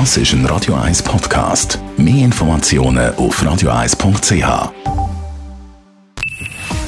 Das 0.00 0.16
ist 0.16 0.32
ein 0.32 0.44
Radio 0.46 0.74
1 0.74 1.04
Podcast. 1.04 1.78
Mehr 1.96 2.24
Informationen 2.24 3.14
auf 3.14 3.40
radio1.ch. 3.40 4.72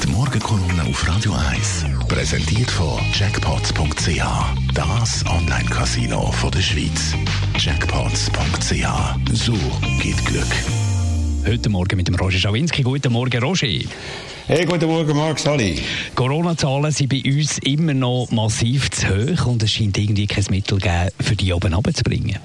Die 0.03 0.07
Morgenkolumne 0.11 0.83
auf 0.89 1.07
Radio 1.07 1.31
1 1.31 1.85
präsentiert 2.09 2.69
von 2.69 2.99
Jackpots.ch. 3.13 4.21
Das 4.73 5.23
Online-Casino 5.25 6.33
der 6.53 6.59
Schweiz. 6.59 7.15
Jackpots.ch. 7.57 8.87
So 9.31 9.53
geht 10.01 10.25
Glück. 10.25 10.53
Heute 11.45 11.69
Morgen 11.69 11.95
mit 11.95 12.09
dem 12.09 12.15
Roger 12.15 12.39
Schawinski. 12.39 12.81
Guten 12.81 13.13
Morgen, 13.13 13.41
Roger. 13.41 13.67
Hey, 14.47 14.65
guten 14.65 14.87
Morgen, 14.87 15.15
Marc 15.15 15.39
Sali. 15.39 15.79
Corona-Zahlen 16.13 16.91
sind 16.91 17.07
bei 17.07 17.21
uns 17.25 17.57
immer 17.59 17.93
noch 17.93 18.27
massiv 18.31 18.91
zu 18.91 19.07
hoch 19.07 19.45
und 19.45 19.63
es 19.63 19.71
scheint 19.71 19.97
irgendwie 19.97 20.27
kein 20.27 20.43
Mittel 20.49 20.77
geben, 20.77 21.07
für 21.21 21.37
die 21.37 21.53
oben 21.53 21.73
runterzubringen. 21.73 22.37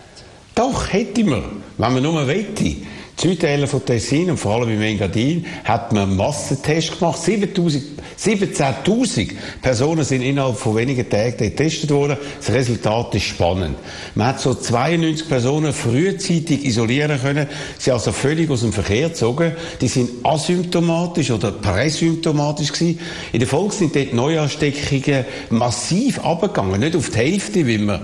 Doch, 0.55 0.93
hätte 0.93 1.25
man, 1.25 1.43
wenn 1.79 1.95
man 1.95 2.03
nur 2.03 2.27
wette. 2.27 2.77
Südteile 3.23 3.67
von 3.69 3.85
Tessin 3.85 4.31
und 4.31 4.39
vor 4.39 4.55
allem 4.55 4.71
im 4.71 4.81
Engadin 4.83 5.47
hat 5.63 5.93
man 5.93 6.09
einen 6.09 6.17
Massentest 6.17 6.99
gemacht. 6.99 7.21
17.000 7.21 9.31
Personen 9.61 10.05
sind 10.05 10.23
innerhalb 10.23 10.57
von 10.57 10.75
wenigen 10.75 11.09
Tagen 11.09 11.37
getestet 11.37 11.91
worden. 11.91 12.17
Das 12.39 12.53
Resultat 12.53 13.15
ist 13.15 13.27
spannend. 13.27 13.77
Man 14.17 14.27
hat 14.29 14.41
so 14.41 14.55
92 14.55 15.29
Personen 15.29 15.73
frühzeitig 15.73 16.65
isolieren 16.65 17.21
können. 17.21 17.47
Sie 17.79 17.93
also 17.93 18.11
völlig 18.11 18.51
aus 18.51 18.63
dem 18.63 18.73
Verkehr 18.73 19.11
gezogen. 19.11 19.53
Die 19.81 19.89
sind 19.89 20.11
asymptomatisch 20.25 21.31
oder 21.31 21.53
präsymptomatisch 21.53 22.73
gewesen. 22.73 22.99
In 23.33 23.39
der 23.39 23.49
Folge 23.49 23.75
sind 23.75 23.95
dort 23.95 24.15
Neuansteckungen 24.15 25.27
massiv 25.51 26.19
abgegangen. 26.25 26.81
Nicht 26.81 26.97
auf 26.97 27.11
die 27.11 27.19
Hälfte, 27.19 27.69
wie 27.69 27.79
man 27.79 28.01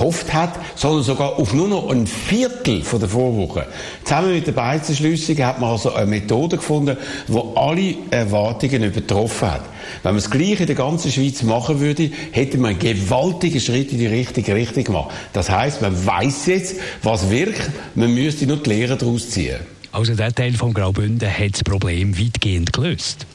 gehofft 0.00 0.32
hat, 0.32 0.58
sondern 0.74 1.02
sogar 1.02 1.38
auf 1.38 1.52
nur 1.52 1.68
noch 1.68 1.90
ein 1.90 2.06
Viertel 2.06 2.82
von 2.82 3.00
der 3.00 3.08
Vorwoche. 3.08 3.66
Zusammen 4.04 4.32
mit 4.32 4.46
der 4.46 4.52
Beizenschliessung 4.52 5.38
hat 5.38 5.60
man 5.60 5.70
also 5.70 5.92
eine 5.92 6.06
Methode 6.06 6.56
gefunden, 6.56 6.96
die 7.28 7.40
alle 7.54 7.94
Erwartungen 8.10 8.84
übertroffen 8.84 9.50
hat. 9.50 9.62
Wenn 10.02 10.14
man 10.14 10.22
das 10.22 10.30
Gleiche 10.30 10.62
in 10.62 10.66
der 10.66 10.76
ganzen 10.76 11.12
Schweiz 11.12 11.42
machen 11.42 11.80
würde, 11.80 12.10
hätte 12.32 12.58
man 12.58 12.70
einen 12.70 12.78
gewaltigen 12.78 13.60
Schritt 13.60 13.92
in 13.92 13.98
die 13.98 14.06
richtige 14.06 14.54
Richtung 14.54 14.84
gemacht. 14.84 15.10
Das 15.32 15.50
heißt, 15.50 15.82
man 15.82 16.06
weiß 16.06 16.46
jetzt, 16.46 16.76
was 17.02 17.30
wirkt, 17.30 17.70
man 17.94 18.14
müsste 18.14 18.46
nur 18.46 18.56
die 18.56 18.70
Lehre 18.70 18.96
daraus 18.96 19.30
ziehen. 19.30 19.60
Also 19.92 20.14
der 20.14 20.32
Teil 20.32 20.52
von 20.52 20.72
Graubünden 20.72 21.28
hat 21.28 21.54
das 21.54 21.64
Problem 21.64 22.18
weitgehend 22.18 22.72
gelöst. 22.72 23.26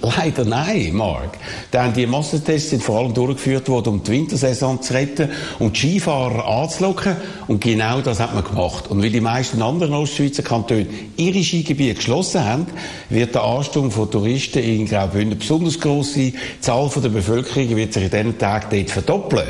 Leider 0.00 0.44
nein, 0.44 0.94
Mark. 0.94 1.38
Denn 1.72 1.92
die 1.92 2.06
Massentests 2.06 2.70
sind 2.70 2.82
vor 2.82 3.00
allem 3.00 3.12
durchgeführt 3.12 3.68
worden, 3.68 3.94
um 3.94 4.02
die 4.02 4.12
Wintersaison 4.12 4.80
zu 4.80 4.94
retten 4.94 5.28
und 5.58 5.76
Skifahrer 5.76 6.46
anzulocken. 6.46 7.16
Und 7.48 7.60
genau 7.60 8.00
das 8.00 8.20
hat 8.20 8.34
man 8.34 8.44
gemacht. 8.44 8.88
Und 8.88 9.02
weil 9.02 9.10
die 9.10 9.20
meisten 9.20 9.60
anderen 9.60 9.92
Ostschweizer 9.94 10.42
Kantone 10.42 10.86
ihre 11.16 11.42
Skigebiete 11.42 11.96
geschlossen 11.96 12.44
haben, 12.44 12.66
wird 13.10 13.34
der 13.34 13.44
Ansturm 13.44 13.90
von 13.90 14.10
Touristen 14.10 14.62
in 14.62 14.86
Graubünden 14.86 15.38
besonders 15.38 15.78
gross 15.78 16.14
sein. 16.14 16.32
Die 16.32 16.60
Zahl 16.60 16.88
der 16.96 17.08
Bevölkerung 17.10 17.76
wird 17.76 17.92
sich 17.92 18.04
in 18.04 18.10
diesen 18.10 18.38
Tagen 18.38 18.66
dort 18.70 18.90
verdoppeln. 18.90 19.48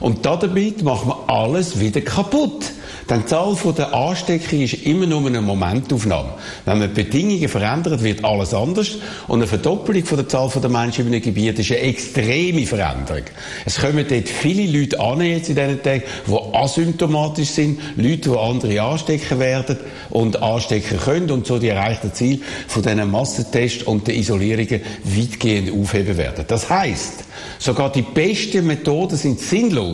Und 0.00 0.24
damit 0.26 0.82
macht 0.82 1.06
man 1.06 1.16
alles 1.26 1.80
wieder 1.80 2.00
kaputt. 2.00 2.72
Denn 3.08 3.20
die 3.20 3.26
Zahl 3.26 3.54
der 3.78 3.94
Ansteckung 3.94 4.60
ist 4.60 4.84
immer 4.84 5.06
nur 5.06 5.24
eine 5.26 5.40
Momentaufnahme. 5.40 6.34
Wenn 6.64 6.78
man 6.80 6.92
die 6.92 7.04
Bedingungen 7.04 7.48
verändert, 7.48 8.02
wird 8.02 8.24
alles 8.24 8.52
anders. 8.52 8.96
Und 9.28 9.38
eine 9.38 9.46
Verdoppelung 9.46 10.02
der 10.04 10.28
Zahl 10.28 10.50
der 10.50 10.68
Menschen 10.68 11.06
in 11.06 11.12
einem 11.12 11.22
Gebiet 11.22 11.58
ist 11.58 11.70
eine 11.70 11.80
extreme 11.82 12.66
Veränderung. 12.66 13.22
Es 13.64 13.78
kommen 13.80 14.04
dort 14.08 14.28
viele 14.28 14.66
Leute 14.76 14.98
an 14.98 15.20
jetzt 15.20 15.48
in 15.48 15.54
diesen 15.54 15.82
Tagen, 15.82 16.02
die 16.26 16.54
asymptomatisch 16.56 17.50
sind, 17.50 17.78
Leute, 17.96 18.30
die 18.30 18.36
andere 18.36 18.82
anstecken 18.82 19.38
werden 19.38 19.76
und 20.10 20.42
anstecken 20.42 20.98
können 20.98 21.30
und 21.30 21.46
so 21.46 21.60
die 21.60 21.68
erreichten 21.68 22.12
Ziele 22.12 22.40
von 22.66 22.82
diesen 22.82 23.08
Massentests 23.08 23.84
und 23.84 24.08
den 24.08 24.16
Isolierungen 24.16 24.80
weitgehend 25.04 25.70
aufheben 25.72 26.16
werden. 26.16 26.44
Das 26.48 26.68
heißt, 26.68 27.24
sogar 27.60 27.92
die 27.92 28.02
besten 28.02 28.66
Methoden 28.66 29.16
sind 29.16 29.38
sinnlos, 29.38 29.85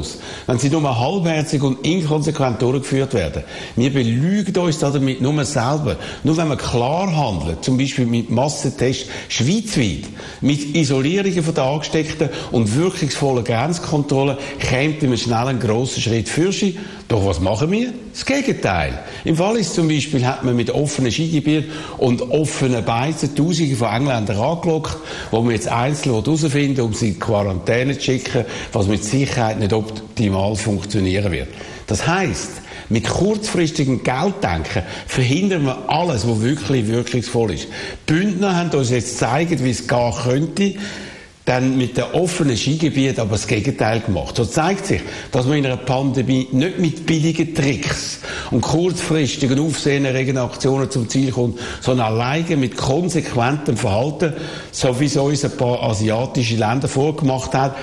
wenn 0.46 0.58
sie 0.58 0.70
nur 0.70 0.98
halbherzig 0.98 1.62
und 1.62 1.86
inkonsequent 1.86 2.60
durchgeführt 2.62 3.14
werden. 3.14 3.44
Wir 3.76 3.92
belügen 3.92 4.56
uns 4.56 4.78
damit 4.78 5.20
nur 5.20 5.44
selber. 5.44 5.96
Nur 6.24 6.36
wenn 6.36 6.48
wir 6.48 6.56
klar 6.56 7.14
handeln, 7.14 7.58
zum 7.60 7.78
Beispiel 7.78 8.06
mit 8.06 8.30
Massentests 8.30 9.08
schweizweit, 9.28 10.04
mit 10.40 10.74
Isolierungen 10.74 11.42
von 11.42 11.54
den 11.54 11.64
Angesteckten 11.64 12.30
und 12.50 12.74
wirkungsvollen 12.76 13.44
Grenzkontrollen, 13.44 14.36
kämen 14.58 15.00
wir 15.00 15.16
schnell 15.16 15.48
einen 15.48 15.60
grossen 15.60 16.00
Schritt 16.00 16.28
für 16.28 16.52
sich. 16.52 16.78
Doch 17.08 17.26
was 17.26 17.40
machen 17.40 17.70
wir? 17.70 17.92
Das 18.12 18.24
Gegenteil. 18.24 18.98
Im 19.24 19.38
Wallis 19.38 19.74
zum 19.74 19.88
Beispiel 19.88 20.26
hat 20.26 20.42
man 20.42 20.56
mit 20.56 20.70
offenen 20.70 21.12
Skigebieten 21.12 21.70
und 21.98 22.22
offenen 22.22 22.84
Beizen 22.84 23.36
Tausende 23.36 23.76
von 23.76 23.88
Engländern 23.88 24.36
angelockt, 24.36 24.96
wo 25.30 25.42
man 25.42 25.52
jetzt 25.52 25.68
einzeln 25.68 26.14
herausfinden 26.14 26.80
um 26.80 26.92
sie 26.92 27.10
in 27.10 27.18
Quarantäne 27.20 27.96
zu 27.96 28.04
schicken, 28.04 28.44
was 28.72 28.88
mit 28.88 29.04
Sicherheit 29.04 29.60
nicht 29.60 29.72
optimal 29.72 30.56
funktionieren 30.56 31.30
wird. 31.30 31.48
Das 31.86 32.06
heißt, 32.06 32.62
mit 32.88 33.08
kurzfristigem 33.08 34.02
Gelddenken 34.02 34.82
verhindern 35.06 35.64
wir 35.64 35.88
alles, 35.88 36.26
was 36.28 36.42
wirklich 36.42 36.88
wirkungsvoll 36.88 37.52
ist. 37.52 37.68
Die 38.08 38.12
Bündner 38.12 38.56
haben 38.56 38.70
uns 38.70 38.90
jetzt 38.90 39.12
gezeigt, 39.12 39.62
wie 39.62 39.70
es 39.70 39.86
gehen 39.86 40.12
könnte, 40.24 40.74
dann 41.44 41.76
mit 41.76 41.96
den 41.96 42.04
offenen 42.12 42.56
Skigebieten 42.56 43.20
aber 43.20 43.32
das 43.32 43.46
Gegenteil 43.46 44.00
gemacht. 44.00 44.36
So 44.36 44.44
zeigt 44.44 44.86
sich, 44.86 45.00
dass 45.32 45.46
man 45.46 45.58
in 45.58 45.66
einer 45.66 45.76
Pandemie 45.76 46.46
nicht 46.52 46.78
mit 46.78 47.04
billigen 47.04 47.54
Tricks 47.54 48.20
und 48.52 48.60
kurzfristigen, 48.60 49.58
aufsehenerregenden 49.58 50.44
Aktionen 50.44 50.90
zum 50.90 51.08
Ziel 51.08 51.32
kommt, 51.32 51.58
sondern 51.80 52.06
alleine 52.06 52.56
mit 52.56 52.76
konsequentem 52.76 53.76
Verhalten, 53.76 54.34
so 54.70 54.98
wie 55.00 55.06
es 55.06 55.16
uns 55.16 55.44
ein 55.44 55.56
paar 55.56 55.82
asiatische 55.82 56.56
Länder 56.56 56.86
vorgemacht 56.86 57.54
haben, 57.54 57.74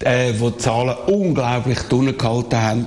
äh, 0.00 0.32
wo 0.38 0.50
die 0.50 0.58
Zahlen 0.58 0.96
unglaublich 1.06 1.88
gehalten 1.88 2.56
haben 2.56 2.86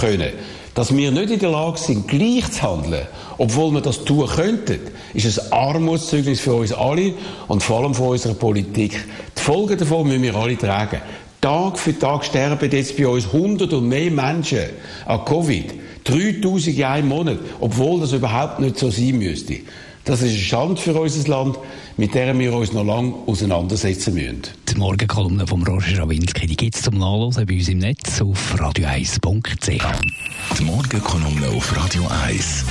können. 0.00 0.32
Dass 0.76 0.94
wir 0.94 1.10
nicht 1.10 1.30
in 1.30 1.38
der 1.38 1.48
Lage 1.48 1.78
sind, 1.78 2.06
gleich 2.06 2.52
zu 2.52 2.62
handeln, 2.62 3.06
obwohl 3.38 3.72
wir 3.72 3.80
das 3.80 4.04
tun 4.04 4.26
könnten, 4.28 4.78
ist 5.14 5.40
ein 5.40 5.52
Armutszeugnis 5.52 6.40
für 6.40 6.52
uns 6.52 6.70
alle 6.70 7.14
und 7.48 7.62
vor 7.62 7.80
allem 7.80 7.94
für 7.94 8.02
unsere 8.02 8.34
Politik. 8.34 8.92
Die 9.38 9.40
Folgen 9.40 9.78
davon 9.78 10.06
müssen 10.06 10.22
wir 10.22 10.34
alle 10.34 10.58
tragen. 10.58 11.00
Tag 11.40 11.78
für 11.78 11.98
Tag 11.98 12.26
sterben 12.26 12.70
jetzt 12.70 12.94
bei 12.94 13.08
uns 13.08 13.24
100 13.24 13.72
und 13.72 13.88
mehr 13.88 14.10
Menschen 14.10 14.64
an 15.06 15.24
Covid. 15.24 15.72
3000 16.04 16.76
in 16.76 16.84
einem 16.84 17.08
Monat, 17.08 17.38
obwohl 17.58 18.00
das 18.00 18.12
überhaupt 18.12 18.60
nicht 18.60 18.78
so 18.78 18.90
sein 18.90 19.16
müsste. 19.16 19.60
Das 20.04 20.20
ist 20.20 20.28
eine 20.28 20.38
Schande 20.38 20.80
für 20.80 20.92
unser 21.00 21.26
Land, 21.26 21.58
mit 21.96 22.14
der 22.14 22.38
wir 22.38 22.52
uns 22.52 22.74
noch 22.74 22.84
lange 22.84 23.14
auseinandersetzen 23.26 24.12
müssen. 24.12 24.42
Die 24.76 24.80
Morgenkolumne 24.80 25.46
von 25.46 25.62
Roger 25.62 25.88
Schawinski, 25.88 26.46
die 26.46 26.54
gibt 26.54 26.76
es 26.76 26.82
zum 26.82 26.98
Nachlesen 26.98 27.46
bei 27.46 27.54
uns 27.54 27.68
im 27.68 27.78
Netz 27.78 28.20
auf 28.20 28.54
radio1.ch. 28.56 29.86
Die 30.58 30.64
Morgenkolumne 30.64 31.48
auf 31.48 31.74
Radio 31.74 32.06
1. 32.26 32.66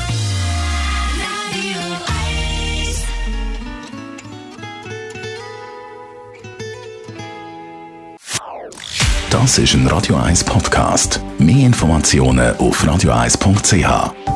Das 9.31 9.57
ist 9.57 9.73
ein 9.73 9.88
Radio 9.88 10.17
1 10.17 10.44
Podcast. 10.44 11.19
Mehr 11.39 11.65
Informationen 11.65 12.55
auf 12.57 12.83
radio1.ch. 12.83 14.34